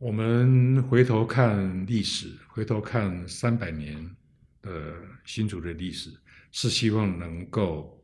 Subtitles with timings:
[0.00, 4.16] 我们回头看历史，回头看三百年
[4.62, 4.94] 的
[5.26, 6.10] 新竹的历史，
[6.50, 8.02] 是希望能够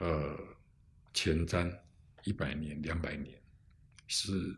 [0.00, 0.36] 呃
[1.14, 1.74] 前瞻
[2.24, 3.34] 一百年、两百年，
[4.06, 4.54] 是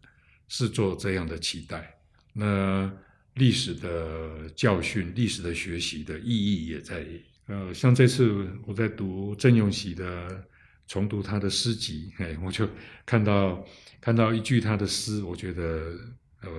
[0.48, 1.96] 是做这样的期待。
[2.32, 2.92] 那
[3.34, 7.06] 历史的教训、历史的学习的意义也在。
[7.46, 10.44] 呃，像这次我在读郑永喜的
[10.88, 12.68] 重读他的诗集，哎，我就
[13.06, 13.64] 看到
[14.00, 15.96] 看到一句他的诗，我觉得。
[16.42, 16.50] 呃，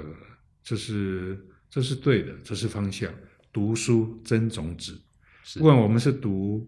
[0.63, 3.13] 这是这是对的，这是方向。
[3.51, 4.99] 读书增种子，
[5.59, 6.67] 不管我们是读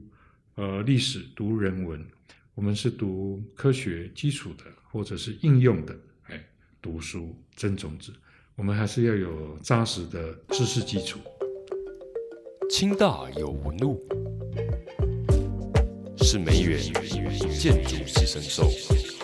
[0.53, 2.05] 呃历史、读人文，
[2.53, 6.45] 我们是读科学基础的，或者是应用的，哎，
[6.79, 8.13] 读书增种子，
[8.55, 11.19] 我们还是要有扎实的知识基础。
[12.69, 13.99] 清大有文路，
[16.19, 16.79] 是梅园
[17.57, 18.69] 建筑寄生兽，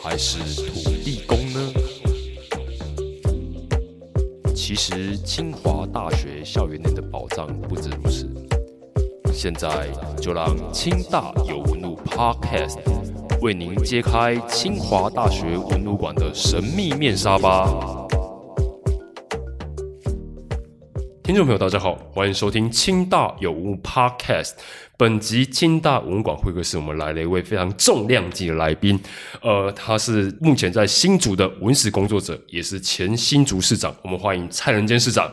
[0.02, 1.22] 还是土地
[4.64, 8.30] 其实清华大学校园内的宝藏不止如此。
[9.34, 9.88] 现在
[10.22, 12.78] 就让清大有纹路 Podcast
[13.42, 18.01] 为您揭开清华大学文路馆的神秘面纱吧。
[21.32, 24.52] 听众朋友，大家好，欢迎收听清大有物 Podcast。
[24.98, 29.00] 本集清大文馆会客室，我们来了一位非常重量级的来宾。
[29.42, 33.96] 呃，他是目前在新竹的文史工作者，也是前新竹市长。
[34.02, 35.32] 我们欢迎蔡仁坚市长。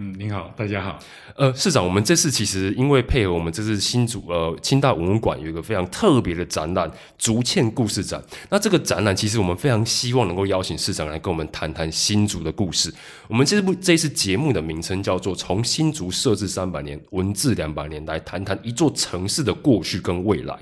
[0.00, 0.96] 嗯，您好，大家好。
[1.34, 8.22] 呃，市长，我们这次其实因为配合我们这次新竹呃清大文物馆有一个非常特别的展览——竹堑故事展。
[8.48, 12.94] 那这个展览其实我们非常希望能够邀请市长来跟我们谈谈新竹的故事。
[13.26, 20.56] 我们这部这次节目的名称叫做“从新竹设置三百年，文字两百年”，来谈谈一座城市的过去跟未来。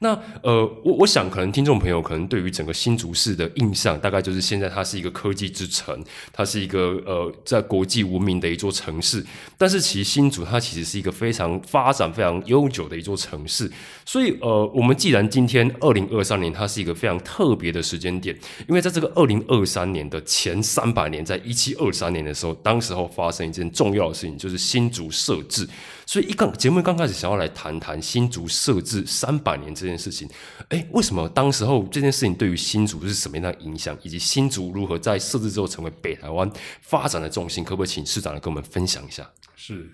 [0.00, 0.10] 那
[0.42, 9.24] 呃，我我想可能听众朋友可能对于整个新竹市的印象，大概就是现在它是一个科技之城，它是一个呃在国际闻名的一座城城市。
[9.56, 13.70] 但是其实新竹它其实是一个非常发展非常悠久的一座城市。
[14.04, 18.36] 所以呃，我们既然今天二零二三年它是一个非常特别的时间点，
[18.68, 25.68] 因为在这个二零二三年的前三百年，在一七二三年的时候，当时候发生一件重要的事情，就是新竹设置。
[26.06, 30.28] 所以一刚节目刚开始想要来谈谈新竹设置三百年这件事情，
[30.68, 37.62] 哎，为什么当时候这件事情对于新竹是什么样的影响，以及新竹如何在设置之后成为北台湾发展的重心？
[37.64, 39.30] 可不可以请市长来跟我们分享一下？
[39.54, 39.90] 是，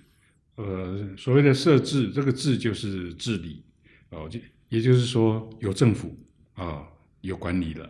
[0.57, 3.63] 呃，所谓的设置，这个“治”就是治理
[4.11, 6.17] 哦，就也就是说有政府
[6.55, 6.83] 啊，
[7.21, 7.89] 有管理了。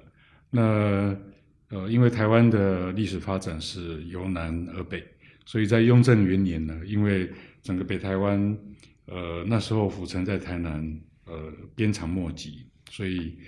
[0.50, 1.16] 那
[1.70, 5.04] 呃，因为台湾的历史发展是由南而北，
[5.44, 7.30] 所以在雍正元年呢，因为
[7.62, 8.58] 整个北台湾，
[9.06, 13.38] 呃，那时候府城在台南，呃，鞭长莫及，所以，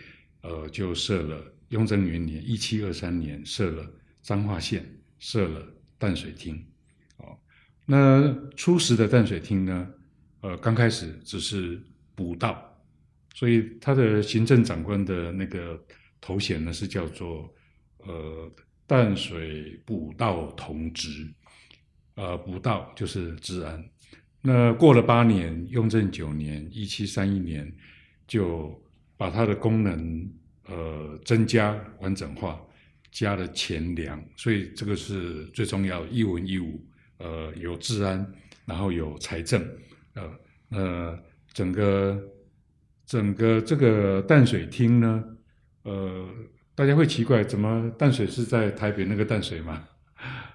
[0.43, 3.91] 呃，就设了雍正元年一七二三年设了
[4.23, 4.85] 彰化县，
[5.19, 5.67] 设了
[5.99, 6.63] 淡水厅，
[7.19, 7.39] 哦，
[7.87, 9.89] 那初时的淡水厅呢，
[10.41, 11.81] 呃，刚开始只是
[12.15, 12.83] 补道，
[13.35, 15.83] 所以他的行政长官的那个
[16.21, 17.53] 头衔呢是叫做
[17.99, 18.51] 呃
[18.87, 21.33] 淡水补道同职，
[22.17, 23.83] 呃，补道就是治安。
[24.43, 27.71] 那过了八年，雍正九年（一七三一年），
[28.27, 28.83] 就
[29.17, 30.31] 把它的功能
[30.67, 32.59] 呃增加完整化，
[33.13, 36.83] 加了钱粮，所以这个是最重要，一文一武，
[37.19, 38.27] 呃，有治安，
[38.65, 39.63] 然后有财政，
[40.15, 40.31] 呃
[40.71, 41.19] 呃，
[41.53, 42.19] 整个
[43.05, 45.25] 整个这个淡水厅呢，
[45.83, 46.27] 呃，
[46.75, 49.87] 大家会奇怪，怎么淡水是在台北那个淡水吗？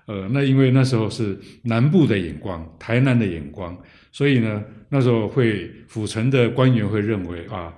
[0.05, 3.75] 呃，那因为那时候是南部的眼光，台南的眼光，
[4.11, 7.73] 所以呢，那时候会府城的官员会认为啊，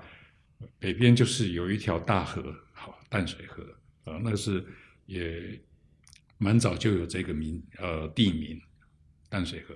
[0.77, 3.63] 北边就是有一条大河，好淡水河，
[4.03, 4.61] 啊，那是
[5.05, 5.57] 也
[6.37, 8.59] 蛮早就有这个名，呃，地名
[9.29, 9.73] 淡水河。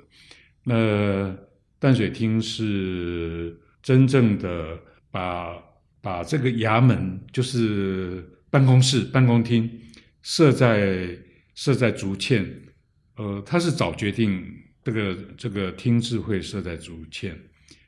[0.65, 1.33] 那
[1.79, 4.77] 淡水厅是真正的
[5.09, 5.57] 把
[6.01, 9.71] 把这个衙门，就是办公室、办公厅
[10.21, 11.17] 设在。
[11.61, 12.43] 设在竹堑，
[13.17, 14.51] 呃，他是早决定
[14.83, 17.37] 这个这个厅制会设在竹堑，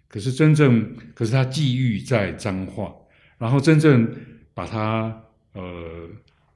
[0.07, 2.93] 可是真正，可是他际遇在彰化，
[3.39, 4.15] 然后真正
[4.53, 5.19] 把它
[5.53, 6.07] 呃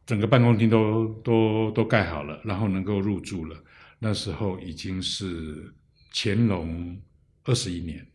[0.06, 3.64] 整个办公厅都都都盖好了，然后能够入住了，
[3.98, 5.74] 那时候已经是
[6.14, 6.96] 乾隆
[7.46, 8.06] 二十一年，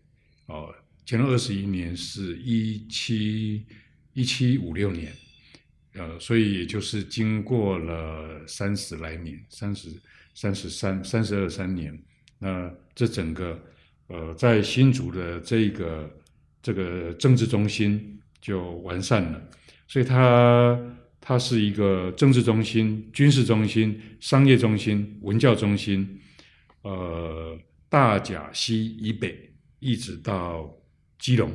[0.46, 0.72] 哦，
[1.04, 3.66] 乾隆二十一年是一七
[4.12, 5.12] 一七五六年。
[5.94, 9.88] 呃，所以也就是经过了三十来年，三十
[10.34, 11.96] 三十三、三十二三年，
[12.38, 13.60] 那这整个
[14.06, 16.10] 呃，在新竹的这个
[16.62, 19.42] 这个政治中心就完善了。
[19.86, 20.78] 所以它
[21.20, 26.18] 它是一个政治中心、军事中心、商业中心、文教中心，
[26.80, 27.58] 呃，
[27.90, 30.74] 大甲溪以北一直到
[31.18, 31.52] 基隆。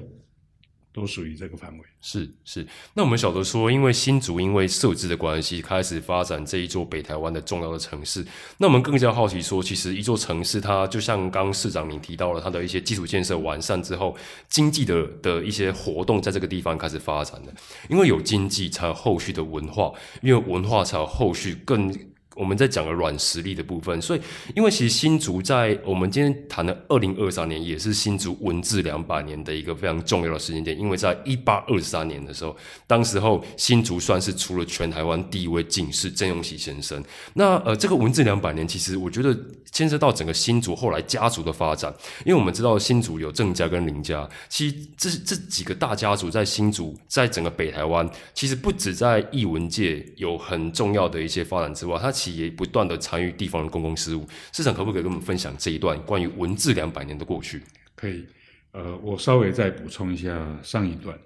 [0.98, 1.84] 都属于这个范围。
[2.02, 2.66] 是是，
[2.96, 8.26] 那我们晓得说，因为新竹因为设置的关系，开始发展这一座北台湾的重要的城市。
[8.58, 14.18] 那我们更加好奇说，其实一座城市，它就像刚市长您提到了，它的一些基础建设完善之后，
[14.50, 17.54] 经济的的一些活动在这个地方开始发展的。
[17.90, 19.94] 因为有经济，才有后续的文化；
[20.24, 21.94] 因为文化，才有后续更。
[22.38, 24.22] 我们在讲个软实力的部分，所以
[24.56, 30.78] 因为其实新竹在我们今天谈的二零二三年，也是新竹文治两百年的一个非常重要的时间点。
[30.80, 32.56] 因为在一八二三年的时候，
[32.86, 37.04] 当时候新竹算是出了全台湾第一位进士郑永喜先生。
[37.34, 39.36] 那呃，这个文治两百年，其实我觉得
[39.72, 41.94] 牵涉到整个新竹后来家族的发展，
[42.26, 57.62] 因为我们知道新竹有郑家跟林家，其实这这几个大家族在新竹，在整个北台湾，其实不止在艺文界有很重要的一些发展之外，它其也不断的参与地方的公共事务，市长可不可以跟我们分享这一段关于文字两百年的过去？
[57.96, 58.26] 可以，
[58.72, 61.18] 呃，我稍微再补充一下上一段，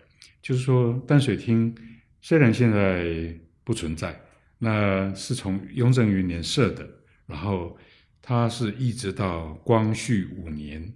[0.41, 1.75] 就是说淡水厅
[2.21, 3.33] 虽然现在
[3.63, 4.19] 不存在，
[4.57, 6.87] 那是从雍正元年设的，
[7.25, 7.77] 然后
[8.21, 10.93] 它是一直到光绪五年，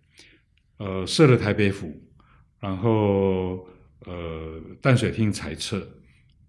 [0.78, 2.00] 呃，设了台北府，
[2.60, 3.68] 然后
[4.06, 5.86] 呃淡水厅裁撤，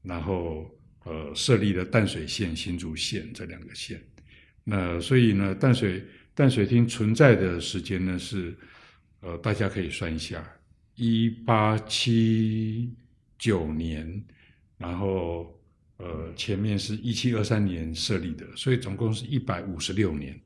[0.02, 0.70] 然后。
[1.08, 4.02] 呃，设立了淡水县、新竹县这两个县，
[4.64, 6.04] 那所以呢，淡水
[6.34, 8.52] 淡水厅存在的时间呢是，
[9.20, 10.44] 呃，大家可以算一下，
[10.96, 12.92] 一八七
[13.38, 14.20] 九年，
[14.78, 15.56] 然后
[15.98, 20.36] 呃前面是一七二三年设立的，所以总共是一百五十六年，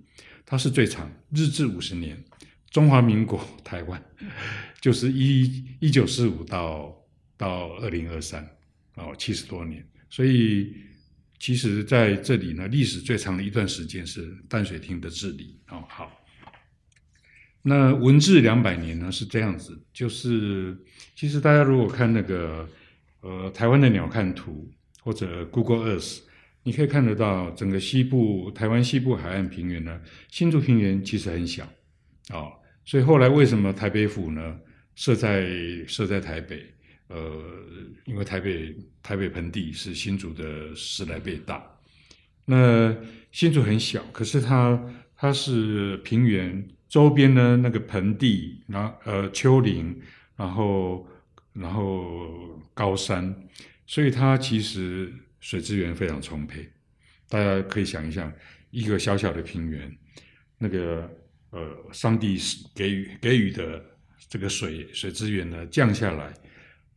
[0.44, 2.22] 它是最长，日治五十年，
[2.70, 4.02] 中华民国台湾
[4.78, 6.94] 就是一一九四五到
[7.38, 8.46] 到二零二三，
[8.96, 9.82] 哦，七十多年。
[10.10, 10.74] 所以，
[11.38, 15.58] 其实在这里呢，历史最长的一段时间是淡水厅的治理。
[15.68, 16.20] 哦，好。
[17.62, 20.76] 那文治两百年呢是这样子，就是
[21.14, 22.68] 其实大家如果看那个
[23.20, 24.70] 呃台湾的鸟瞰图
[25.02, 26.20] 或者 Google Earth，
[26.62, 31.64] 你可以看得到整个西部台湾西部海岸平原呢，新竹平原其实很小，
[32.30, 32.50] 哦，
[32.84, 34.58] 所以后来为什么台北府呢
[34.94, 35.46] 设在
[35.86, 36.66] 设在台北？
[37.10, 37.42] 呃，
[38.04, 38.72] 因为台北
[39.02, 41.60] 台北盆地是新竹的十来倍大，
[42.44, 42.96] 那
[43.32, 44.80] 新竹很小，可是它
[45.16, 50.00] 它是平原周边呢那个盆地，然后呃丘陵，
[50.36, 51.04] 然后
[51.52, 53.34] 然后高山，
[53.86, 56.68] 所以它其实水资源非常充沛。
[57.28, 58.32] 大家可以想一想，
[58.70, 59.92] 一个小小的平原，
[60.58, 61.10] 那个
[61.50, 62.38] 呃上帝
[62.72, 63.84] 给予给予的
[64.28, 66.32] 这个水水资源呢降下来。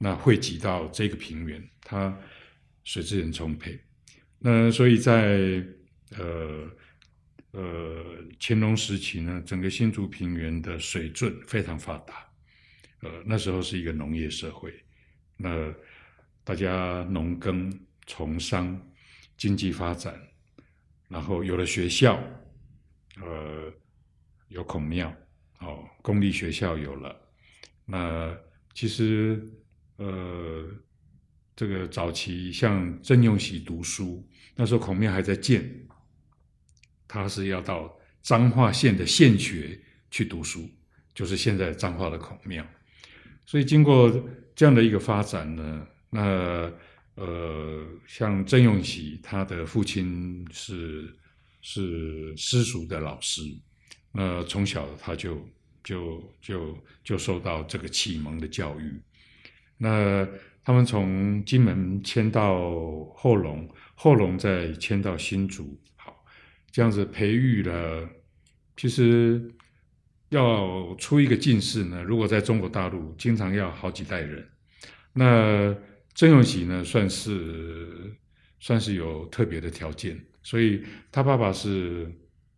[0.03, 2.13] 那汇集到这个平原，它
[2.83, 3.79] 水资源充沛。
[4.37, 5.65] 那所以在
[6.17, 6.69] 呃
[7.51, 8.03] 呃
[8.37, 12.15] 乾隆时期呢，整个新竹平原的水圳非常发达。
[12.99, 14.73] 呃，那时候是一个农业社会，
[15.37, 15.73] 那
[16.43, 17.71] 大家农耕
[18.05, 18.77] 从商，
[19.37, 20.13] 经济发展，
[21.07, 22.21] 然后有了学校，
[23.21, 23.71] 呃，
[24.49, 25.15] 有孔庙，
[25.61, 27.17] 哦，公立学校有了。
[27.85, 28.37] 那
[28.73, 29.41] 其实。
[30.03, 30.67] 呃，
[31.55, 35.63] 这个早期像郑用喜读书，那时候孔庙还在建，
[37.07, 39.79] 他是要到彰化县的县学
[40.11, 40.69] 去读书，
[41.15, 42.65] 就是现在彰化的孔庙。
[43.45, 44.11] 所以经过
[44.53, 46.69] 这样的一个发展呢，那
[47.15, 51.15] 呃，像郑用喜，他的父亲是
[51.61, 53.41] 是私塾的老师，
[54.11, 55.47] 那从小他就
[55.81, 59.01] 就就就受到这个启蒙的教育。
[59.77, 60.27] 那
[60.63, 66.23] 他们从金门迁到后龙，后龙再迁到新竹，好，
[66.71, 68.07] 这样子培育了。
[68.77, 69.51] 其实
[70.29, 74.47] 要出一个进士呢，如果在中国大陆，经常要好几代人。
[75.11, 75.75] 那
[76.13, 78.15] 郑用喜呢，算是
[78.59, 82.09] 算是有特别的条件，所以他爸爸是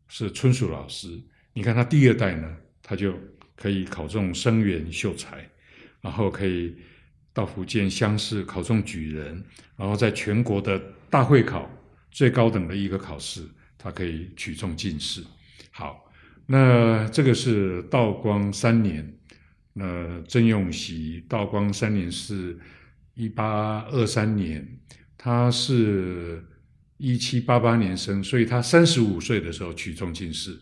[0.07, 1.09] 是春树老师。
[1.53, 3.17] 你看他第二代呢，他就
[3.55, 5.49] 可以考中生源秀才，
[6.01, 6.75] 然后可以。
[7.35, 9.43] 到福建乡试考中举人，
[9.75, 11.69] 然后在全国的大会考
[12.09, 13.45] 最高等的一个考试，
[13.77, 15.21] 他可以取中进士。
[15.69, 16.09] 好，
[16.45, 19.13] 那这个是道光三年，
[19.73, 22.57] 那郑用喜道光三年是
[23.15, 24.65] 一八二三年，
[25.17, 26.41] 他是
[26.95, 30.57] 一七八八年生，所以他三十五岁的时候取中进士，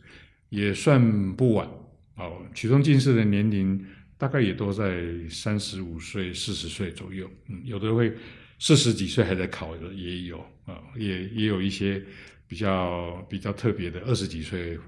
[0.50, 1.70] 也算不晚。
[2.16, 3.86] 哦，取中进士的年龄。
[4.24, 8.10] 大概也都在三十五岁、四十岁左右，嗯，有的会
[8.58, 12.02] 四十几岁还在考的也有啊，也也有一些
[12.48, 14.80] 比较比较特别的，二十几岁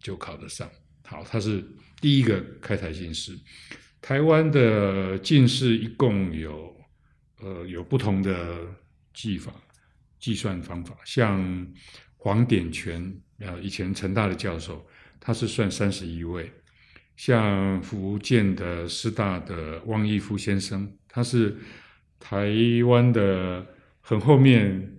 [0.00, 0.66] 就考得上。
[1.02, 1.62] 好，他是
[2.00, 3.38] 第一个开台进士。
[4.00, 6.74] 台湾的进士一共有
[7.42, 8.66] 呃有不同的
[9.12, 9.52] 计法
[10.18, 11.70] 计算方法，像
[12.16, 14.82] 黄典全呃以前成大的教授，
[15.20, 16.50] 他是算三十一位。
[17.16, 21.56] 像福建的师大的汪义夫先生，他是
[22.18, 22.52] 台
[22.86, 23.64] 湾的
[24.00, 24.96] 很后面，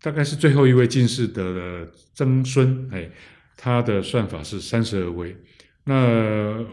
[0.00, 3.10] 大概是最后一位进士的曾孙，哎，
[3.58, 5.36] 他的算法是三十二位。
[5.84, 6.64] 那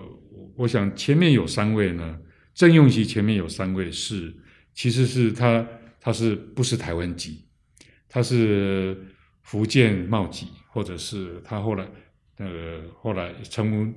[0.55, 2.19] 我想前面有三位呢，
[2.53, 4.33] 郑用锡前面有三位是，
[4.73, 5.67] 其实是他
[5.99, 7.45] 他是不是台湾籍，
[8.07, 8.97] 他是
[9.41, 11.85] 福建茂籍，或者是他后来
[12.37, 13.93] 呃后来成功。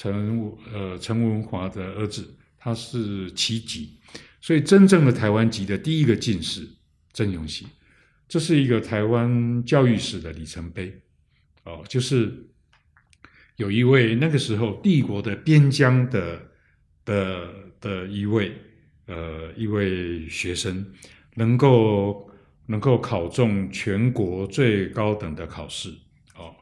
[0.00, 3.98] 陈文呃陈文华的儿子，他是旗籍，
[4.40, 6.64] 所以真正的台湾籍的第一个进士
[7.12, 7.66] 郑永锡，
[8.28, 11.00] 这是一个台湾教育史的里程碑。
[11.64, 12.48] 哦，就是
[13.56, 16.48] 有一位那个时候帝国的边疆的
[17.04, 17.48] 的
[17.80, 18.52] 的一位
[19.06, 20.86] 呃一位学生，
[21.34, 22.30] 能够
[22.66, 25.92] 能够考中全国最高等的考试。
[26.36, 26.54] 哦，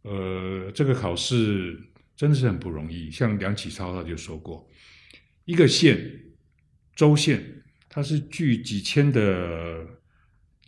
[0.00, 1.78] 呃这个考试。
[2.20, 3.10] 真的是很不容易。
[3.10, 4.68] 像梁启超他就说过，
[5.46, 5.98] 一个县、
[6.94, 7.42] 州县，
[7.88, 9.86] 它是聚几千的、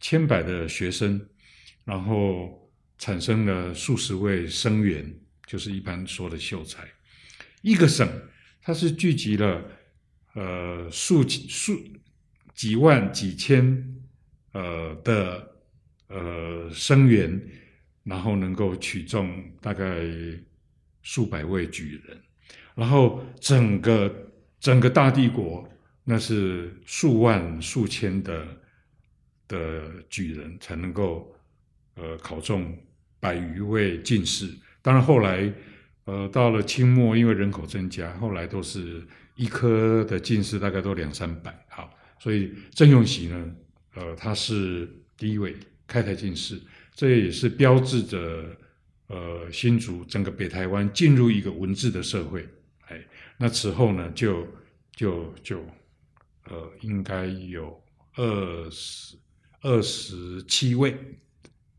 [0.01, 1.29] 千百的学生，
[1.85, 5.15] 然后产生了数十位生员，
[5.47, 6.89] 就是一般说的秀才。
[7.61, 8.09] 一个省，
[8.63, 9.63] 它是聚集了
[10.33, 11.79] 呃数数
[12.55, 13.95] 几万、几千
[14.53, 15.55] 呃的
[16.07, 17.39] 呃生员，
[18.05, 19.85] 然后能够取中大概。
[21.03, 22.17] 数百位举人，
[22.75, 24.31] 然后整个
[24.61, 25.69] 整个大帝国，
[26.05, 28.47] 那是数万数千的
[29.49, 31.35] 的举人才能够
[31.97, 32.77] 呃考中
[33.19, 34.49] 百余位进士。
[34.81, 35.53] 当然后来
[36.05, 41.67] 呃到了清末，因为人口增加，后来都是一科的进士大概都两三百。
[41.69, 43.55] 好，所以郑用锡呢，
[43.95, 45.57] 呃他是第一位
[45.87, 46.61] 开台进士，
[46.95, 48.57] 这也是标志着。
[49.13, 52.49] 呃，新竹整个北台湾进入一个文字的社会，
[52.87, 52.99] 哎，
[53.37, 54.49] 那此后呢，就
[54.97, 55.63] 就就，
[56.47, 57.79] 呃，应该有
[58.15, 59.15] 二十
[59.61, 60.97] 二十七位，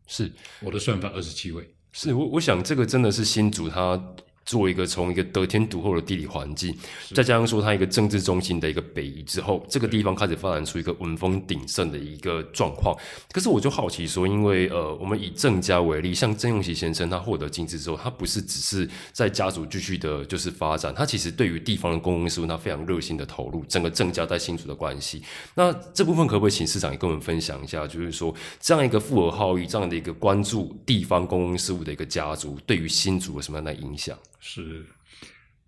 [0.05, 3.97] 是我的算法，二十七位，是我我想这个真的是新竹它。
[4.45, 6.75] 做一个从一个得天独厚的地理环境，
[7.13, 12.95] 再加上说它一个政治中心的一个北移之后，这个地方开始发展出一个文风鼎盛的一个状况。
[13.31, 25.21] 可是我就好奇说，因为呃，我们以郑家为例，像郑用锡先生他获得进士之后，他不是只是在家族继续的就是发展，他其实对于地方的公共事务，他非常热心的投入整个郑家在新竹的关系。
[25.55, 27.87] 那这部分可不可以请市长也跟我们分享一下？
[27.87, 34.17] 就是说这样一个富而好义、这样的一个关注地方公共事务的一个家族，对于新竹有什么样的影响？
[34.45, 34.85] 是，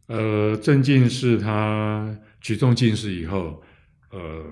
[0.07, 3.63] 呃，郑进士他举重进士以后，
[4.09, 4.45] 呃，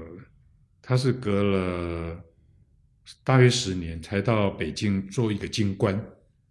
[0.81, 2.23] 他是隔了
[3.21, 5.93] 大约十年才到北京做一个京官，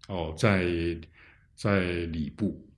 [0.08, 0.66] 哦，在
[1.54, 2.68] 在礼部。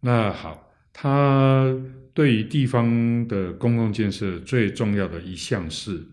[0.00, 1.74] 那好，他
[2.12, 6.06] 对于地方的公共建设最重要的一项是，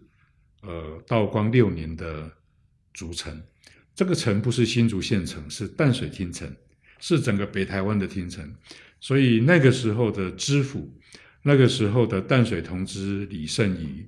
[0.62, 2.32] 呃，道光六年的
[2.94, 3.44] 竹城。
[3.94, 6.50] 这个城不是新竹县城，是淡水厅城。
[7.00, 8.54] 是整个北台湾的厅城，
[9.00, 10.94] 所以那个时候的知府，
[11.42, 14.06] 那个时候的淡水同知李圣仪，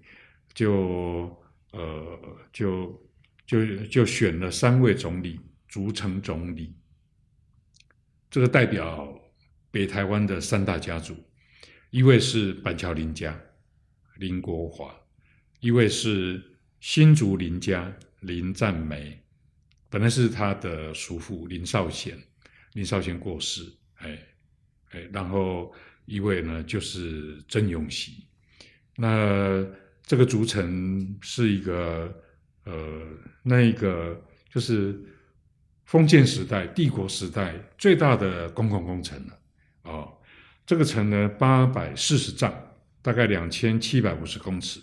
[0.53, 1.36] 就
[1.71, 2.19] 呃
[2.51, 3.01] 就
[3.45, 6.75] 就就选了三位总理，逐成总理。
[8.29, 9.19] 这个代表
[9.71, 11.15] 北台湾的三大家族，
[11.89, 13.39] 一位是板桥林家
[14.17, 14.93] 林国华，
[15.60, 16.41] 一位是
[16.79, 19.21] 新竹林家林赞梅，
[19.89, 22.17] 本来是他的叔父林少贤。
[22.74, 23.63] 林少贤过世，
[23.96, 24.18] 哎，
[24.92, 25.74] 哎，然后
[26.06, 28.25] 一位呢就是曾永熙，
[28.96, 29.66] 那
[30.04, 32.13] 这个竹城是一个
[32.63, 33.01] 呃，
[33.44, 34.98] 那一个就是
[35.84, 39.40] 封建时代、帝国时代最大的公共工程了，
[39.84, 40.18] 哦，
[40.66, 42.54] 这个城呢八百四十丈，
[43.01, 44.80] 大概两千七百五十公尺，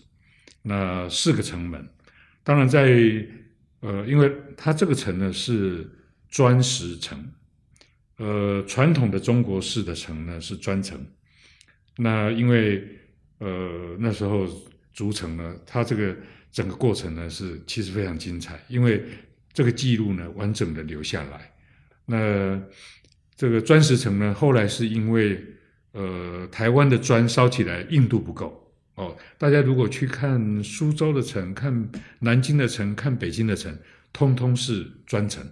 [0.60, 1.88] 那四个城门，
[2.42, 2.82] 当然在
[3.80, 5.90] 呃，因为它这个城呢是
[6.28, 7.32] 砖石城。
[8.18, 10.98] 呃，传统的中国式的城呢是砖城，
[11.96, 12.86] 那因为
[13.38, 14.46] 呃那时候
[14.92, 16.16] 筑城呢，它这个
[16.50, 19.04] 整个过程呢是其实非常精彩，因为
[19.52, 21.50] 这个记录呢完整的留下来。
[22.04, 22.60] 那
[23.36, 25.40] 这个砖石城呢，后来是因为
[25.92, 33.72] 呃台湾的砖烧起来硬度不够哦，大家如果去看苏州的城、看南京的城、看北京的城，
[34.12, 35.48] 通通是砖城，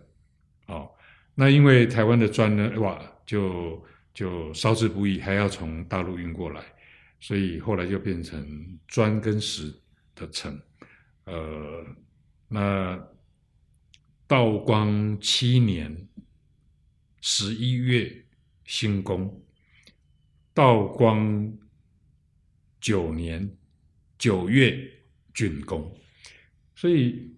[1.37, 6.61] 那因为台湾的砖呢，哇，就就烧制不易，还要从大陆运过来，
[7.21, 9.73] 所以后来就变成砖跟石
[10.17, 10.61] 的城，
[11.27, 11.87] 呃，
[12.49, 13.09] 那
[14.27, 16.09] 道光七年
[17.21, 18.25] 十一月
[18.65, 19.41] 兴工，
[20.53, 21.57] 道光。
[22.79, 23.51] 九年
[24.17, 24.79] 九月
[25.35, 25.93] 竣工，
[26.77, 27.36] 所以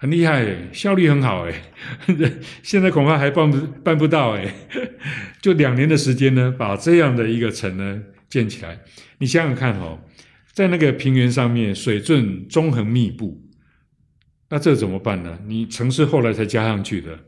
[0.00, 1.62] 很厉害，效率很好哎。
[2.62, 4.54] 现在恐怕还办不办不到哎。
[5.42, 8.78] 就两年的时间呢，把这样的一个城呢建起来。
[9.18, 9.98] 你想想看哦，
[10.52, 13.42] 在那个平原上面，水圳纵横密布，
[14.50, 15.38] 那这怎么办呢？
[15.46, 17.18] 你城市后来才加上去的，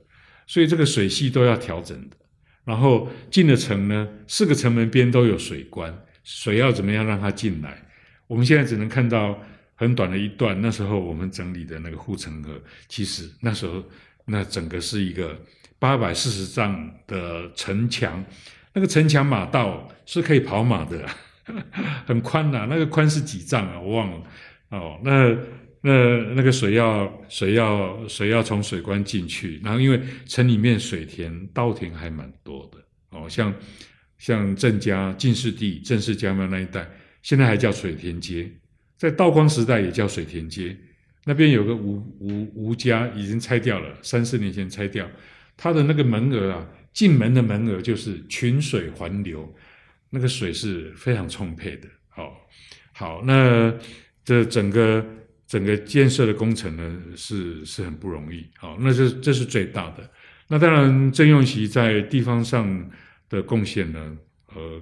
[0.47, 2.17] 所以这个水系都要调整的。
[2.65, 5.93] 然后进了城呢，四个城门边都有水关。
[6.23, 7.83] 水要怎么样让它进来？
[8.29, 9.37] 我们现在只能看到
[9.81, 10.61] 很短的一段。
[10.61, 13.83] 那时候我们整理的那个护城河，其实那时候
[14.27, 15.35] 那整个是一个
[15.79, 18.23] 八百四十丈的城墙，
[18.75, 21.09] 那个城墙马道是可以跑马的，
[22.05, 22.67] 很宽呐。
[22.69, 23.81] 那个宽是几丈啊？
[23.81, 24.23] 我忘了。
[24.69, 25.35] 哦，那
[25.81, 33.19] 那那个水要水要水要从水关进去，然后因为城里面水田稻田还蛮多的。
[33.19, 33.55] 哦，像。
[34.21, 36.87] 像郑家、进士地、郑氏家庙那一带，
[37.23, 38.53] 现在还叫水田街，
[39.01, 40.77] 在道光时代也叫水田街。
[41.25, 45.09] 那边有个吴吴吴家，已经拆掉了，三四年前拆掉。
[45.57, 49.51] 他的那个门额啊，进门的门额就是群水环流，
[50.11, 51.89] 那个水是非常充沛的。
[52.11, 52.37] 好，
[52.93, 53.75] 好，那
[54.23, 55.03] 这整个
[55.47, 58.47] 整个建设的工程呢，是是很不容易。
[58.59, 60.11] 好，那这这是最大的。
[60.49, 62.91] 那当然，郑用锡在地方上。
[63.31, 64.19] 的贡献呢？
[64.57, 64.81] 呃，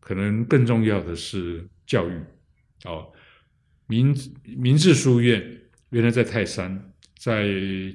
[0.00, 2.12] 可能更重要的是教育。
[2.84, 3.10] 哦，
[3.90, 4.16] 明
[4.56, 7.48] 明治书院原来在泰山，在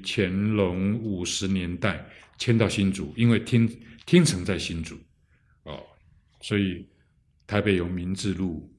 [0.04, 2.06] 乾隆五十年代
[2.38, 3.66] 迁到新竹，因为听
[4.06, 5.00] 听城在新竹，
[5.64, 5.82] 哦，
[6.42, 6.86] 所以
[7.48, 8.70] 台北有明治路，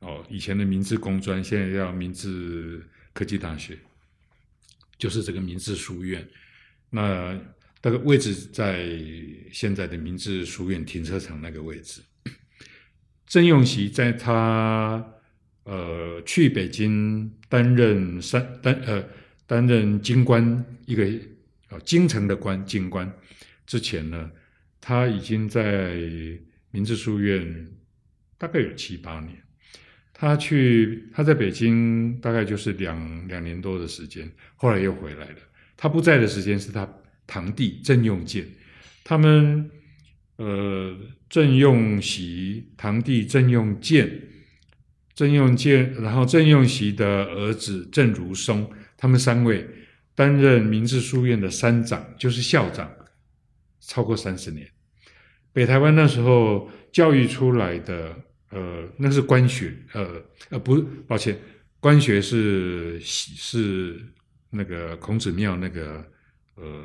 [0.00, 3.78] 哦，以前的明治工专，现在叫明治科技大学，
[4.98, 6.28] 就是这个明治书院。
[6.90, 7.40] 那
[7.80, 8.88] 那个位置在
[9.52, 12.02] 现在的明治书院停车场那个位置。
[13.26, 15.13] 郑用锡在他
[15.64, 19.04] 呃去北京担任三担呃
[19.46, 21.04] 担任京官一个
[21.68, 23.12] 呃京城的官京官
[23.66, 24.30] 之前呢，
[24.80, 25.96] 他已经在
[26.70, 27.66] 明治书院
[28.38, 29.36] 大概有七八年。
[30.12, 35.38] 他去他在北京大概就是两两年多的时间，后来又回来了。
[35.76, 36.88] 他不在的时间是他。
[37.26, 38.46] 堂弟郑用建，
[39.02, 39.70] 他们
[40.36, 40.94] 呃
[41.30, 44.20] 郑用锡堂弟郑用建，
[45.14, 49.66] 郑用建，然后郑用锡的儿子郑如松，他们三位
[50.14, 52.90] 担任明治书院的三长，就是校长，
[53.80, 54.68] 超过三十年。
[55.52, 58.14] 北台湾那时候教育出来的，
[58.50, 61.38] 呃，那是官学，呃呃不，抱歉，
[61.80, 64.00] 官学是是
[64.50, 66.04] 那个孔子庙那个
[66.56, 66.84] 呃。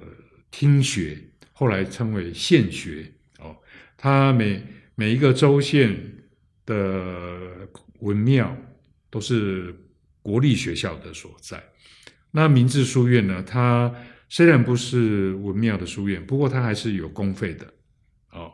[0.51, 1.15] 听学
[1.53, 3.05] 后来称为县学
[3.37, 3.55] 哦，
[3.95, 4.63] 它每
[4.95, 5.95] 每一个州县
[6.65, 8.55] 的文庙
[9.09, 9.75] 都是
[10.21, 11.63] 国立学校的所在。
[12.31, 13.43] 那明治书院呢？
[13.43, 13.93] 它
[14.27, 17.73] 虽然不是文庙的书院，不过它还是有公费的
[18.31, 18.51] 哦。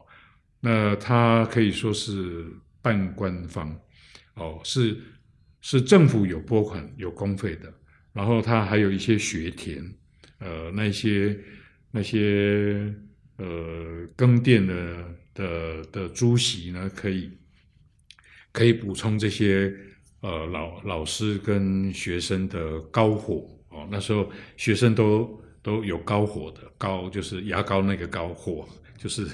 [0.60, 2.46] 那它可以说是
[2.82, 3.80] 半官方
[4.36, 4.98] 哦，是
[5.62, 7.74] 是政府有拨款有公费的，
[8.14, 9.94] 然后它还有一些学田，
[10.40, 11.40] 呃，那些。
[11.92, 12.94] 那些
[13.38, 17.32] 呃耕佃的的的租席呢，可以
[18.56, 19.70] 可以补充这些
[20.22, 23.86] 呃老老师跟学生的高火哦。
[23.92, 28.66] 那时候学生都都有高火的高，就是牙膏那个高火，
[28.98, 29.28] 就是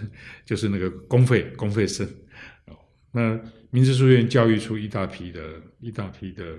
[0.43, 2.07] 就是那个公费公费生
[2.65, 2.75] 哦。
[3.11, 6.57] 那明治书院教育出一大批的一大批的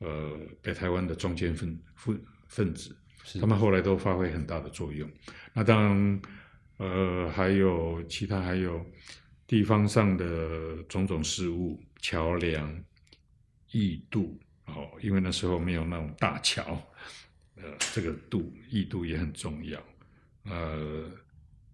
[0.00, 2.94] 呃北台湾的中间分分分子。
[3.38, 5.06] 他们后来都发挥很大的作用。
[5.52, 6.22] 那当然，
[6.78, 8.82] 呃，还有其他，还有
[9.48, 12.84] 地方上的种种事务，桥梁、
[13.72, 16.80] 义渡，哦，因为那时候没有那种大桥，
[17.56, 19.82] 呃，这个渡义渡也很重要。
[20.44, 21.10] 呃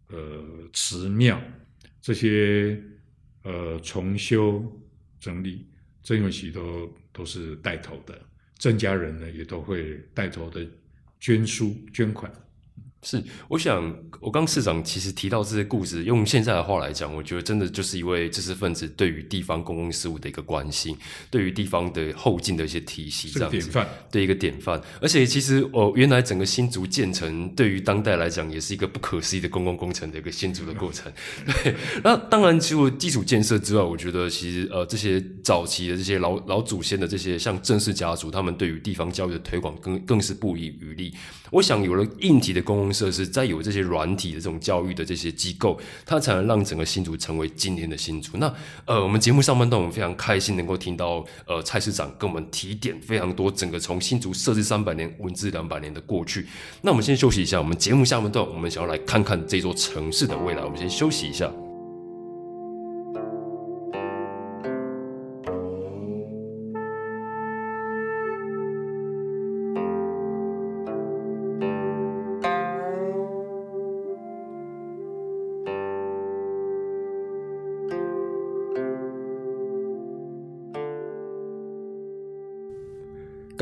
[0.06, 1.38] 呃，祠庙
[2.00, 2.82] 这些
[3.42, 4.64] 呃重修
[5.20, 5.68] 整理，
[6.02, 8.18] 曾有喜都都是带头的，
[8.56, 10.66] 郑家人呢也都会带头的。
[11.20, 12.30] 捐书捐款，
[13.04, 20.96] 是，我想我刚市长其实提到这些故事，用现在的话来讲，我觉得真的就是一位知识分子对于地方公共事务的一个关心，
[21.30, 24.80] 对于地方的后进的一些体系，这样典范，对一个典范。
[25.02, 31.12] 而且其实哦，原来整个新竹建成对于当代来讲，也是一个不可思议的公共工程的一个新竹的过程。
[31.62, 41.12] 对，那当然除了基础建设之外，我觉得其实呃这些早期的这些老老祖先的这些像郑氏家族，他们对于地方教育的推广更更是不遗余力。
[41.50, 45.76] 我想有了硬体的公共设施，再有这些软体的这种教育的这些机构，
[46.06, 48.38] 它才能让整个新竹成为今天的新竹。
[48.38, 48.54] 那
[48.84, 56.46] 呃，我们节目上半段我们非常开心能够听到呃蔡市长跟我们提点非常多整个从新竹设置三百年文字两百年的过去。
[56.82, 60.62] 那我们先休息一下，我们节目下半段我们想要来看看这座城市的未来。
[60.62, 61.50] 我们先休息一下。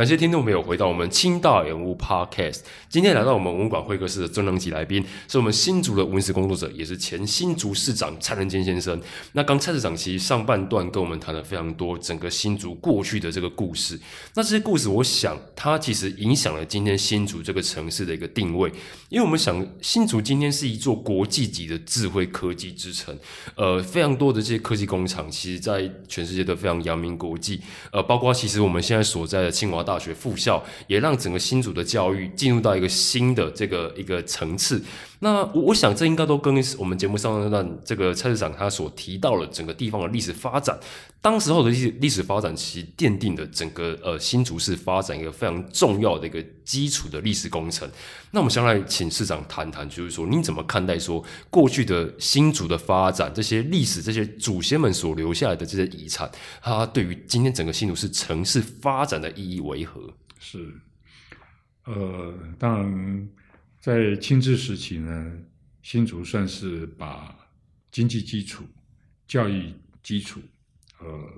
[0.03, 2.63] 感谢听众朋友回到我们清大人物 Podcast。
[2.89, 9.01] 今天来到我们文管会客室的重量级来宾，是我们新竹的文史工作者，也是前新竹市长蔡仁坚先生。
[9.31, 13.97] 那刚蔡市长其实上半段跟我们谈了非常多整个新竹过去的这个故事。
[14.35, 18.69] 那这些故事，我想它其实影响了今天新竹这个城市的一个定位。
[19.09, 23.17] 因为我们想，新竹今天是一座国际级的智慧科技之城，
[23.55, 27.61] 呃，非常多的这些科技工厂，其实在全世界都非常扬名国际。
[27.93, 29.81] 呃，包括其实我们现在所在的清华。
[29.92, 34.83] 大大学附校也让整个新竹的教育进入到一个新的这个一个层次。
[35.25, 40.77] 那我我想这应该都跟我们节目上那段这个蔡市长他所提到的整个地方的历史发展，
[41.21, 47.89] 当时候的历史历史发展其实奠定了整个呃新竹市发展一个非常重要的一个基础的历史工程。
[48.33, 56.29] 那我们先来请市长谈谈，就是说你怎么看待说过去的新竹的发展，这些历史这些祖先们所留下来的这些遗产，
[56.61, 60.01] 它对于今天整个新竹市城市发展的意义为何？
[60.41, 60.75] 是，
[61.85, 63.29] 呃，当然。
[63.83, 65.39] 在清治时期呢，
[65.83, 67.37] 新竹算是把
[67.91, 68.65] 经济基础、
[69.27, 70.41] 教育基础，
[71.01, 71.29] 呃，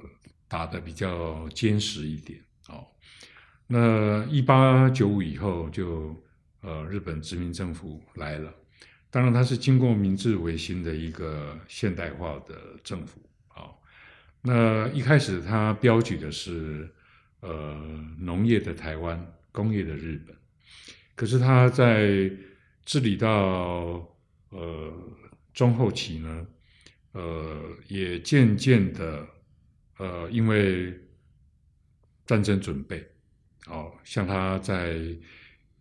[0.47, 2.39] 打得比较坚实一点。
[2.69, 2.87] 哦，
[3.67, 6.15] 那一八九五以后，就
[6.61, 8.55] 呃，日本殖民政府来了。
[9.11, 13.23] 当然，它是经过明治维新的一个现代化的政府。
[13.49, 13.83] 好，
[14.43, 16.95] 那一开始它标举的是
[17.41, 17.75] 呃，
[18.19, 20.37] 农业的台湾，工业的日本。
[21.17, 22.31] 可是他在
[22.85, 24.07] 治理到
[24.51, 24.93] 呃
[25.53, 26.47] 中后期呢，
[27.13, 29.27] 呃也渐渐的
[29.99, 30.93] 呃因为
[32.27, 33.07] 战争准备，
[33.67, 34.99] 哦，像他在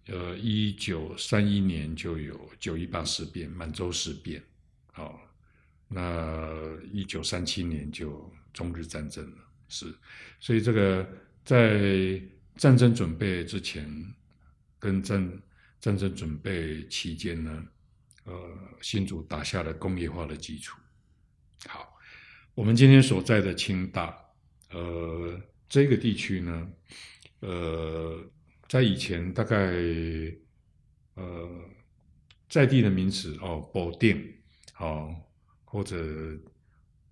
[0.07, 4.41] 呃一九三一年就有九一八事变、满洲事变，
[4.95, 5.19] 哦，
[5.87, 6.55] 那
[6.91, 9.93] 一九三七年就中日战争了，是，
[10.39, 11.07] 所以这个
[11.43, 12.21] 在
[12.55, 14.13] 战争准备之前。
[14.83, 15.41] 跟战
[15.79, 17.65] 战争准备期间呢，
[18.25, 18.33] 呃，
[18.81, 20.77] 新竹打下了工业化的基础。
[21.67, 21.95] 好，
[22.53, 24.13] 我们今天所在的清大，
[24.71, 26.69] 呃，这个地区呢，
[27.39, 28.21] 呃，
[28.67, 29.55] 在以前大概，
[31.13, 31.49] 呃，
[32.49, 34.21] 在地的名词哦，保定，
[34.73, 35.15] 好，
[35.63, 36.37] 或者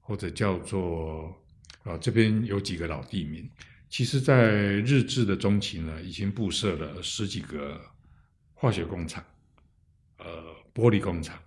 [0.02, 1.34] 或者叫做
[1.84, 3.50] 啊，这边有几个老地名。
[3.92, 7.78] 其实，在日治的中期呢，已经布设了十几个
[8.54, 9.22] 化学工厂，
[10.18, 10.26] 呃，
[10.74, 11.38] 玻璃工厂，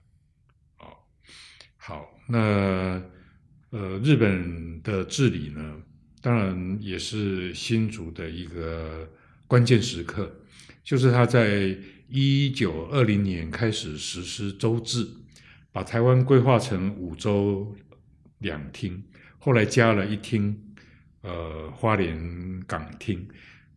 [0.78, 0.92] 哦，
[1.78, 3.02] 好，那
[3.70, 5.80] 呃，日本的治理呢，
[6.20, 9.10] 当然也是新竹的一个
[9.46, 10.30] 关键时刻，
[10.84, 11.74] 就是他在
[12.08, 15.08] 一九二零年开始实施州治，
[15.72, 17.74] 把台湾规划成五州
[18.40, 19.02] 两厅，
[19.38, 20.60] 后来加了一厅。
[21.24, 23.26] 呃，花莲港厅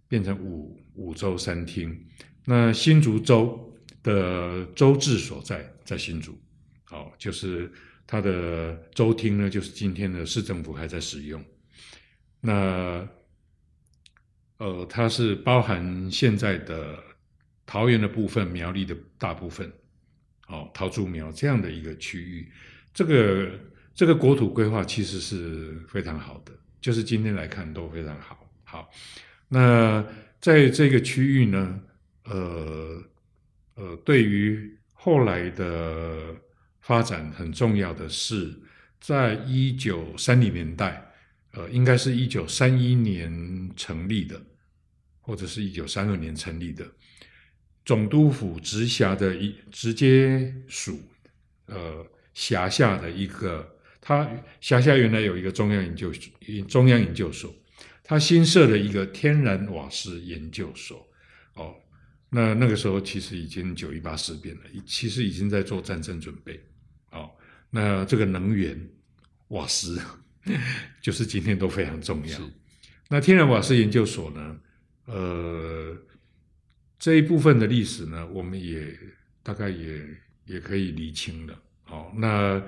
[0.10, 1.98] 变成五五州三厅，
[2.44, 6.38] 那新竹州的州治所在在新竹，
[6.84, 7.72] 好，就是
[8.06, 11.42] 它的州厅呢，就是今天的市政府还在使用。
[12.42, 13.08] 那
[14.58, 17.02] 呃，它是包含现在的
[17.66, 19.72] 桃园的部分、苗栗的大部分，
[20.50, 22.52] 哦，桃竹苗这样的一个区域，
[22.94, 23.50] 这个
[23.94, 26.52] 这个国土规划其实是非常好的。
[26.88, 28.90] 就是今天来看都非常好，好。
[29.50, 30.02] 那
[30.40, 31.82] 在这个区域呢，
[32.24, 33.04] 呃
[33.76, 36.34] 呃，对于后来的
[36.80, 38.58] 发展很重要的是，
[39.02, 41.12] 在一九三零年代，
[41.52, 44.42] 呃，应该是一九三一年成立的，
[45.20, 46.90] 或者是一九三二年成立的
[47.84, 51.02] 总督府直辖的一直接属
[51.66, 53.77] 呃辖下的一个，
[54.08, 54.26] 它
[54.62, 56.10] 辖下原来有一个中央研究
[56.66, 57.54] 中央研究所，
[58.06, 61.06] 他新设了一个天然瓦斯研究所。
[61.56, 61.76] 哦，
[62.30, 66.58] 那那个时候其实已经九一八事变了，其实已经在做战争准备。
[67.12, 67.30] 哦，
[67.70, 68.80] 那这个能源
[69.50, 70.02] 瓦斯
[71.04, 72.40] 就是今天都非常重要。
[73.10, 74.60] 那天然瓦斯研究所呢？
[75.08, 75.98] 呃。
[77.00, 78.98] 这一部分的历史呢，我们也
[79.44, 80.02] 大概也
[80.46, 81.62] 也可以理清了。
[81.90, 82.60] 哦，那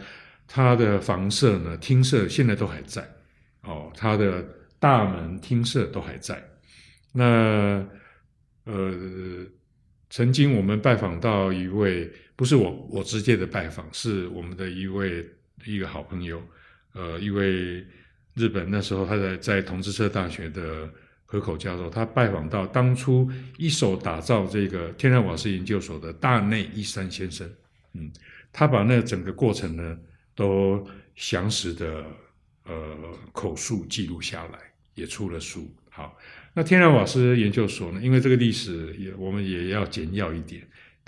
[0.49, 3.07] 它的房舍呢、厅舍现在都还在。
[3.61, 4.43] 哦，它的
[4.79, 6.43] 大门、厅舍都还在。
[7.13, 7.87] 那
[8.65, 9.45] 呃，
[10.09, 15.23] 曾经我们拜访到一位，不是我我直接的拜访，是我们的一位
[15.65, 16.41] 一个好朋友，
[16.95, 17.85] 呃，一位
[18.33, 20.89] 日本那时候他在在同志社大学的。
[21.31, 27.47] 河口教授，他拜访到当初一手打造这个天然瓦斯研究所的大内一山先生，
[27.93, 28.11] 嗯，
[28.51, 29.95] 他把那整个过程呢
[30.39, 32.05] 都详实的
[32.63, 32.95] 呃
[33.33, 34.59] 口述记录下来，
[34.95, 35.69] 也出了书。
[35.89, 36.17] 好，
[36.53, 40.65] 那天然瓦斯研究所呢，因为这个历史也我们也要简要一点，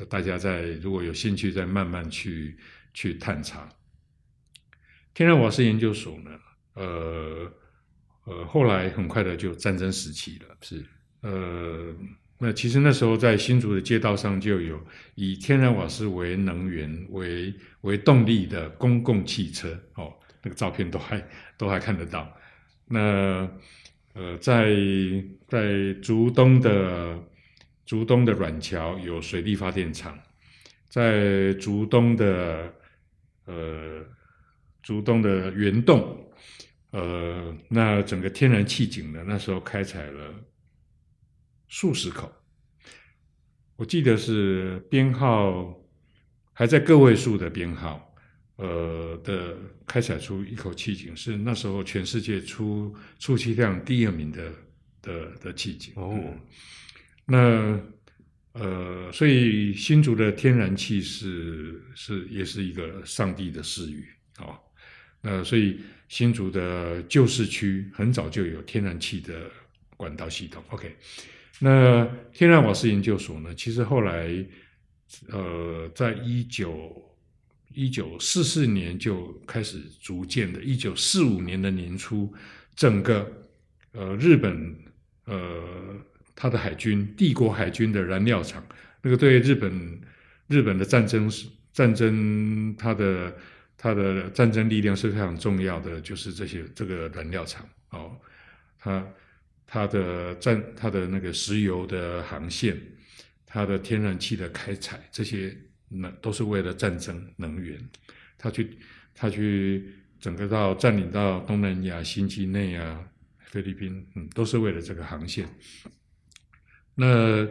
[0.10, 2.58] 大家在如果有兴趣再慢慢去
[2.94, 3.70] 去探查。
[5.14, 6.32] 天然瓦斯研究所呢，
[6.74, 7.54] 呃。
[8.24, 10.86] 呃，后来很快的就战争时期了，是，
[11.22, 11.92] 呃，
[12.44, 21.24] 那其实那时候在新竹的街道上就有以天然瓦斯为能源为为动力的公共汽车，哦，那个照片都还
[21.56, 22.36] 都还看得到。
[22.88, 23.48] 那
[24.14, 24.74] 呃，在
[25.48, 27.16] 在竹东的
[27.86, 30.18] 竹东的软桥有水力发电厂，
[30.90, 32.74] 在竹东的
[33.46, 34.04] 呃
[34.82, 36.18] 竹东的圆洞。
[36.90, 39.24] 呃，那整个天然气井呢？
[39.26, 40.34] 那时候开采了
[41.72, 42.30] 数十口，
[43.78, 45.74] 我记得是编号
[46.52, 48.14] 还在个位数的编号，
[48.58, 49.58] 呃的
[49.88, 54.52] 开采出一口气井，是那时候全世界出出气量第二名的
[55.02, 55.94] 的的气井。
[55.96, 56.22] 哦，
[57.24, 57.80] 那
[58.52, 64.06] 呃，所以新竹的天然气是是也是一个上帝的赐予
[64.36, 64.60] 啊。
[65.22, 65.80] 那所以。
[66.12, 69.50] 新竹的旧市区很早就有天然气的
[69.96, 70.62] 管道系统。
[70.68, 70.94] OK，
[71.64, 73.54] 那天然瓦斯研究所呢？
[73.54, 74.30] 其实后来，
[75.30, 77.16] 呃，在一九
[77.74, 82.34] 一九四四年就开始逐渐的，一九四五年的年初，
[82.76, 83.32] 整个
[83.92, 84.76] 呃日本
[85.26, 85.64] 呃
[86.36, 88.66] 它的海军帝国海军的燃料厂，
[89.02, 90.02] 那个对日本
[90.48, 93.34] 日本的战争是战争它的。
[93.84, 98.16] 它的战争力量是非常重要的，就是这些这个燃料厂哦，
[98.78, 99.04] 它
[99.74, 102.78] 它的战它的那个石油的航线，
[103.46, 105.58] 它的天然气的开采，这些
[105.88, 107.80] 那都是为了战争能源。
[108.38, 108.78] 他去
[109.16, 115.48] 他去整个到占领到东南亚、新几内亚、菲律宾，嗯，都是为了这个航线。
[116.94, 117.48] 那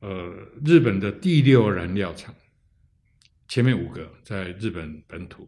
[0.00, 2.34] 呃，日本的第六燃料厂，
[3.46, 5.46] 前面五个在日本本土。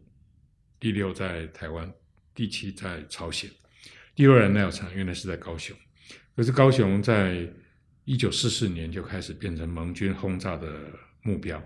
[0.79, 1.91] 第六在台湾，
[2.35, 3.49] 第七在朝鲜。
[4.13, 5.75] 第六燃料厂原来是在高雄，
[6.35, 7.47] 可是高雄在
[8.05, 10.73] 一九四四年就开始变成盟军轰炸的
[11.21, 11.61] 目标，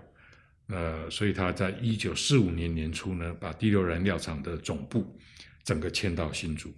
[0.68, 5.18] 呃，所以他在一九四五年年初呢，把第六燃料厂的总部
[5.64, 6.72] 整个迁到新竹。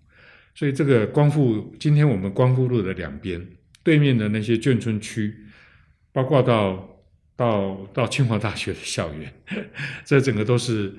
[0.55, 3.45] 所以这个光复，今天我们光复路的两边
[3.83, 5.37] 对面的那些眷村区，
[6.13, 7.05] 包括到
[7.37, 9.33] 到到清华大学的校园，
[10.05, 10.95] 这整个都是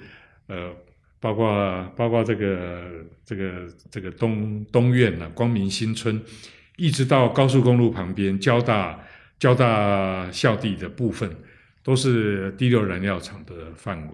[0.48, 0.76] 呃。
[1.22, 6.18] 包括包括这个这个这个东东苑呢，光明新村，
[6.80, 9.00] 一直到高速公路旁边交大
[9.38, 11.30] 交大校地的部分，
[11.84, 14.14] 都是第六燃料厂的范围。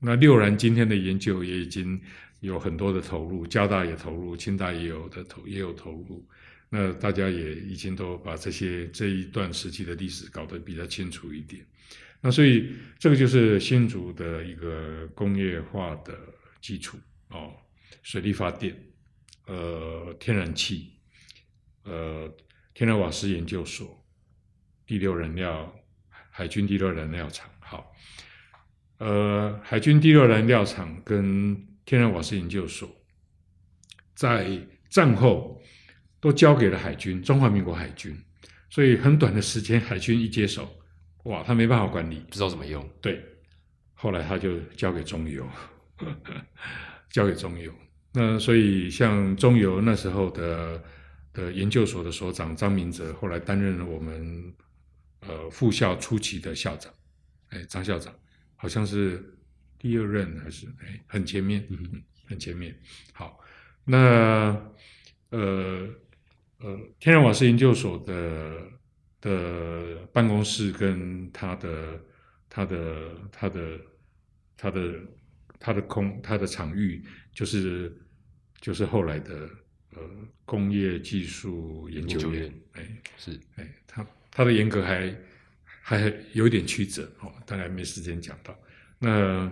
[0.00, 1.98] 那六燃今天的研究也已经
[2.40, 6.22] 有很多的投入，交大也投入，清大也有的投也有投入。
[6.68, 11.64] 那大家也已经都把这些这一段时期的历史搞得比较清楚一点。
[12.20, 16.18] 那所以这个就是新竹的一个工业化的
[16.60, 17.52] 基础哦，
[18.02, 18.74] 水力发电，
[19.46, 20.90] 呃，天然气，
[21.84, 22.30] 呃，
[22.74, 24.04] 天然瓦斯研究所，
[24.86, 25.74] 第六燃料，
[26.30, 27.92] 海军第六燃料厂，好，
[28.98, 32.88] 呃，海军第六燃料厂跟天然瓦斯研究所，
[34.14, 35.62] 在战后
[36.20, 38.16] 都交给了海军，中华民国海军，
[38.70, 40.68] 所以很短的时间，海军一接手。
[41.24, 42.86] 哇，他没办法管理，不知道怎么用。
[43.00, 43.24] 对，
[43.94, 45.48] 后来他就交给中油，
[47.08, 47.72] 交给中油。
[48.12, 50.84] 那所以像中油那时候的
[51.34, 54.54] 的研究所的所长张明哲，后来担任了我们
[55.20, 56.90] 呃副校初期的校长，
[57.48, 58.14] 哎，张校长
[58.56, 59.36] 好像是
[59.78, 62.74] 第二任还是哎很前面，嗯嗯，很前面。
[63.12, 63.38] 好，
[63.84, 64.56] 那
[65.30, 65.88] 呃
[66.58, 68.62] 呃天然瓦斯研究所的
[69.20, 72.00] 的办公室跟他的
[72.48, 73.80] 他的他的
[74.56, 74.94] 他的
[75.58, 77.92] 他的空他的场域就是
[78.60, 79.50] 就是后来的
[79.94, 80.02] 呃
[80.44, 85.14] 工业技术研究院哎是哎，他他的严格还
[85.64, 88.56] 还有一点曲折哦，大概没时间讲到。
[88.98, 89.50] 那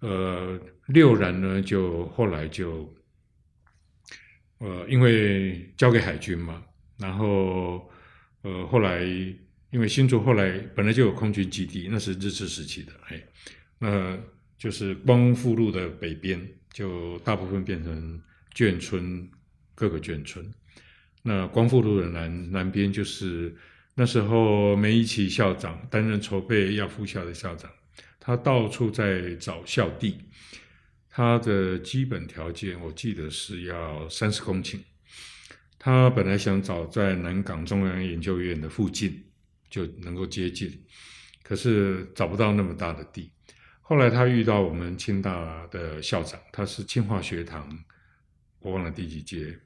[0.00, 2.92] 呃六然呢，就后来就
[4.58, 6.64] 呃因为交给海军嘛，
[6.98, 7.90] 然后
[8.42, 9.04] 呃后来
[9.70, 13.22] 因为新竹后来本来就有空军基地，那是日治时期的，哎，
[13.78, 14.18] 那
[14.58, 18.20] 就是光复路的北边就大部分变成
[18.54, 19.30] 眷村，
[19.74, 20.48] 各个眷村。
[21.22, 23.54] 那光复路的南南边就是
[23.94, 27.70] 那时候梅贻琦校长担任筹备要复校的校长，
[28.18, 30.18] 他到处在找校地，
[31.08, 34.80] 他的基本条件我记得是要三十公顷，
[35.78, 39.24] 他本来想找在南港中央研究院的附近
[39.70, 40.70] 就能够接近，
[41.42, 43.30] 可是找不到那么大的地。
[43.80, 47.68] 后来他遇到我们清大的校长，他是清华学堂，
[48.62, 49.58] 我忘了第几届，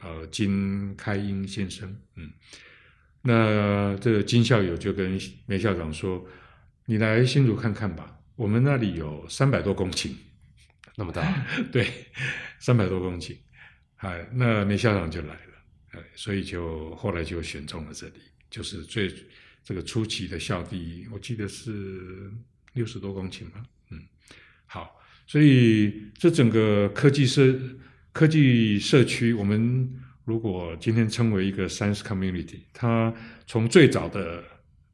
[0.00, 2.30] 呃，金开英先生，嗯，
[3.20, 6.24] 那这个金校友就跟梅校长说
[6.86, 10.12] ：“你来新竹看看吧，我们那里有三百多公顷，
[10.94, 11.88] 那么大，对，
[12.60, 13.36] 三百多公顷，
[13.96, 15.54] 哎，那梅校长就来了，
[15.92, 19.12] 哎，所以就后来就选中了这里，就是最
[19.64, 22.30] 这个初期的校地，我记得是
[22.74, 24.00] 六十多公顷嘛，嗯，
[24.66, 27.58] 好，所以这整个科技社
[28.14, 29.92] 科技社区，我们
[30.24, 33.12] 如果今天称为一个 science community，它
[33.44, 34.44] 从最早的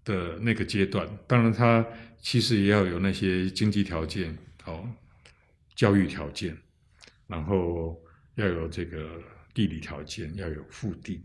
[0.02, 1.86] 的那个阶段，当然它
[2.22, 4.88] 其实也要有那些经济条件，哦，
[5.74, 6.56] 教育条件，
[7.26, 8.00] 然后
[8.36, 11.22] 要有这个地理条件，要有腹地，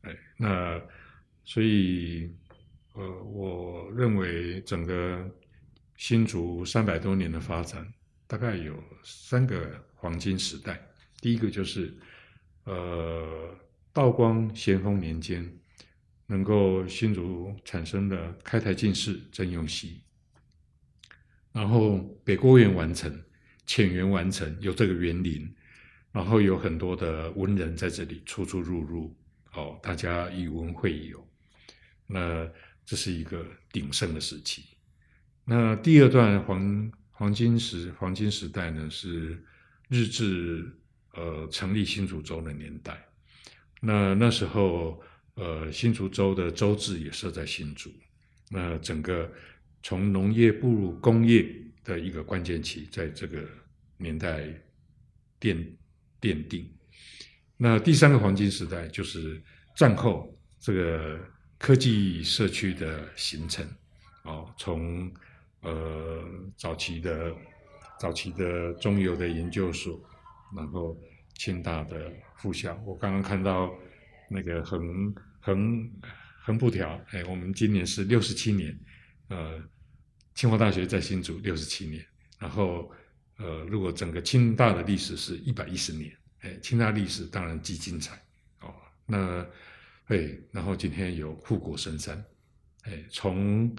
[0.00, 0.80] 哎，那
[1.44, 2.34] 所以
[2.94, 5.30] 呃，我认为整个
[5.98, 7.86] 新竹三百多年的发展，
[8.26, 10.80] 大概有三个黄金时代。
[11.24, 11.90] 第一个就是
[12.64, 13.58] 呃，
[13.94, 15.50] 道光咸丰年间，
[16.26, 20.02] 能够新竹产生的开台进士郑用锡，
[21.50, 23.24] 然后北郭园完成，
[23.64, 25.50] 浅园完成，有这个园林，
[26.12, 29.16] 然后有很多的文人在这里出出入入，
[29.54, 31.26] 哦，大家以文会友，
[32.06, 32.46] 那
[32.84, 34.62] 这是一个鼎盛的时期。
[35.46, 39.42] 那第二段黄黄金时黄金时代呢，是
[39.88, 40.70] 日治
[41.14, 43.02] 呃成立新竹州的年代。
[43.80, 45.02] 那那时候
[45.34, 47.90] 呃新竹州的州治也设在新竹，
[48.50, 49.30] 那整个
[49.82, 51.46] 从农业步入工业
[51.82, 53.46] 的一个关键期，在这个
[53.96, 54.44] 年代
[55.40, 55.66] 奠
[56.20, 56.70] 奠定。
[57.56, 59.42] 那第三个黄金时代就是
[59.76, 61.20] 战后这个
[61.58, 63.66] 科技社区的形成，
[64.24, 65.12] 哦，从
[65.60, 66.24] 呃
[66.56, 67.34] 早期的
[68.00, 70.02] 早期的中油的研究所，
[70.56, 70.96] 然后
[71.34, 73.72] 清大的附校，我刚刚看到
[74.28, 75.90] 那个横横
[76.42, 78.78] 横布条，哎，我们今年是六十七年，
[79.28, 79.62] 呃，
[80.34, 82.06] 清华大学在新竹六十七年，
[82.38, 82.90] 然后
[83.36, 88.14] 呃，如果整个清大的历史是一百一十年，哎，清大历史当然极精彩
[88.60, 88.74] 哦。
[89.06, 89.46] 那
[90.06, 92.24] 哎，然后今天有护国神山，
[92.82, 93.74] 哎，从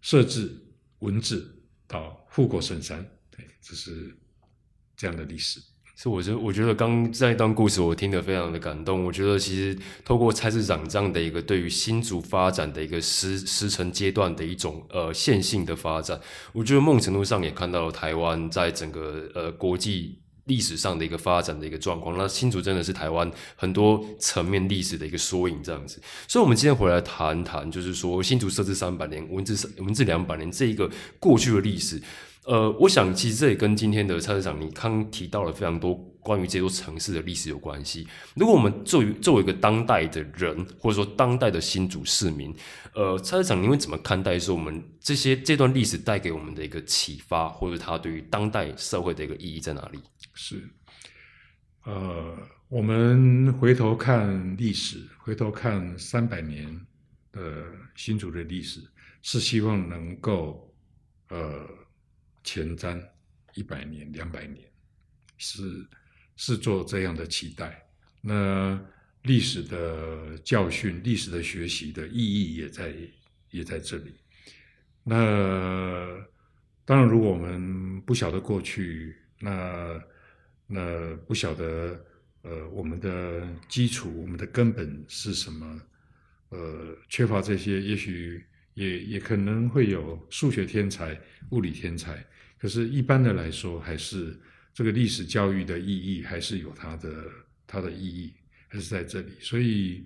[0.00, 0.54] 设置
[0.98, 2.98] 文字到护国神山，
[3.38, 4.16] 哎，这是
[4.96, 5.60] 这样的历史。
[6.02, 9.04] 是，我觉我觉得刚这一段故事我听得非常的感动。
[9.04, 16.18] 我觉得其实透过蔡市长这样的一个对于新竹发展的一个时时程阶段的一种呃线性的发展，
[16.54, 22.16] 我觉得某种程度上也看到了台湾在整个呃国际历史上的一个发展的一个状况。
[22.16, 26.00] 那新竹真的是台湾很多层面历史的一个缩影，这样子。
[26.26, 32.00] 所以，我们今天回来谈谈，就是说新竹设置三百年，文字文字两百年这一个过去的历史。
[32.50, 38.08] 呃，我想其实这也跟今天的蔡市长你刚提到了非常多关于这座城市的历史有关系。
[38.34, 42.52] 如果我们作为作为一个当代的人，或者说当代的新竹市民，
[42.92, 50.00] 呃，蔡市长，你会怎么看待说我们这些这段历史带给我们的一个启发，或者它对于当代社会的一个意义在哪里？
[50.34, 50.68] 是，
[51.84, 52.36] 呃，
[52.68, 56.84] 我们回头看历史，回头看三百年
[57.30, 58.80] 的新竹的历史，
[59.22, 60.74] 是希望能够
[61.28, 61.64] 呃。
[62.42, 63.02] 前瞻
[63.54, 64.68] 一百年、两百年，
[65.38, 65.86] 是
[66.36, 67.86] 是做这样的期待。
[68.20, 68.80] 那
[69.22, 72.94] 历史的教训、历史的学习的意义也在
[73.50, 74.14] 也在这里。
[75.02, 76.16] 那
[76.84, 80.02] 当然，如果我们不晓得过去，那
[80.66, 82.04] 那不晓得
[82.42, 85.80] 呃我们的基础、我们的根本是什么，
[86.50, 88.44] 呃，缺乏这些，也许
[88.74, 91.18] 也也可能会有数学天才、
[91.50, 92.24] 物理天才。
[92.58, 94.38] 可是，一般的来说，还是
[94.74, 97.24] 这个历史教育的意义还是有它的
[97.66, 98.34] 它的意义，
[98.68, 99.32] 还是在这里。
[99.40, 100.04] 所以，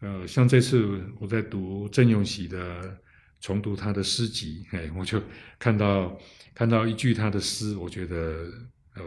[0.00, 2.98] 呃，像这次我在读郑用喜的
[3.40, 5.22] 重读他的诗集，哎，我就
[5.58, 6.20] 看到
[6.54, 8.50] 看到一句他的诗，我觉得，
[8.94, 9.02] 呃，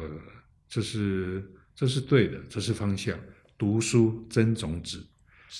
[0.70, 1.44] 这是
[1.76, 3.18] 这是对的，这是方向。
[3.58, 5.06] 读书增种子，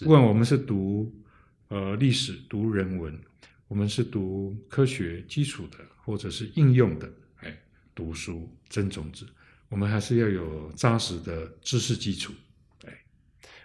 [0.06, 1.14] 不管我们是读
[1.70, 3.18] 呃历史、读人文。
[3.68, 7.12] 我们是读科学基础的，或者是应用的，
[7.42, 7.56] 哎，
[7.94, 9.28] 读书增种子，
[9.70, 12.34] 我们还是要有扎实的知识基础。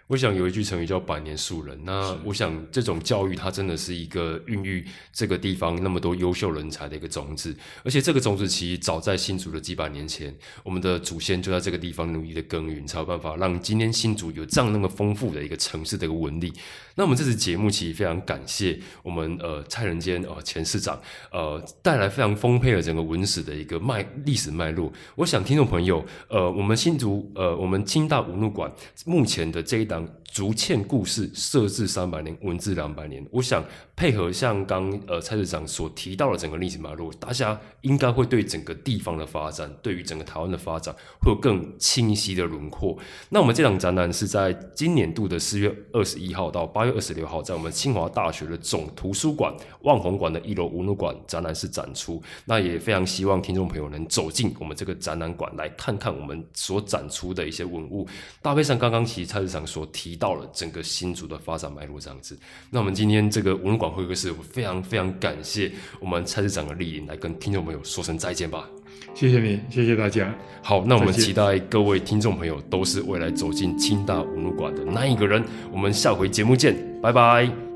[0.07, 1.75] 我想有一句成语叫“百年树人”。
[1.83, 7.55] 那我想这种教育，它真的是一个孕育这个地方那么多优秀人才的一个种子。
[7.83, 10.31] 而且这个种子其实早在新竹的几百年前，
[10.61, 16.53] 我们的祖先就在这个地方努力的耕耘，才有办法让今天新竹有这样那么丰富的一个城市的一个文理。
[16.93, 21.01] 那我们这次节目其实非常感谢我们呃蔡仁坚呃前市长
[21.31, 24.93] 呃带来非常丰沛的整个文史的一个脉历史脉络。
[25.15, 28.71] 我想听众朋友呃我们新竹呃我们清大文物馆
[29.07, 29.94] 目前的这一档。
[30.23, 33.25] 竹堑故事设置三百年，文字两百年。
[33.31, 33.63] 我想
[33.95, 42.97] 配合像刚呃蔡市长所提到的整个历史脉络，大家应该会对整个地方的发展，对于整个台湾的发展，会有更清晰的轮廓。
[43.29, 52.21] 那我们这场展览是在今年度的四月二十一号到八月二十六号，在我们清华大学的总图书馆万宏馆的一楼文物馆展览室展出。
[52.43, 58.05] 那也非常希望听众朋友能走进我们这个展览馆，来看看我们所展出的一些文物，
[58.41, 60.35] 搭配上刚刚其实蔡市长所提到。
[60.35, 62.37] 了整个新竹的发展脉络这样子，
[62.69, 65.71] 那我们今天这个文物馆会客室，我非常非常感谢
[66.01, 68.67] 我们蔡市长的莅临，来跟听众朋友说声再见吧。
[69.13, 70.33] 谢谢你，谢谢大家。
[70.61, 75.41] 好，那我们期待各位听众朋友都是未来走进清大文物馆的那一个人。
[75.71, 77.74] 我们下回节目见，拜拜。